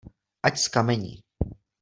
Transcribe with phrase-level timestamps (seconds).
[0.47, 1.21] Ať zkamení!